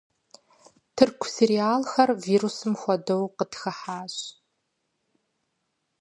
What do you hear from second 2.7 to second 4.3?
хуэдэу къытхыхьащ.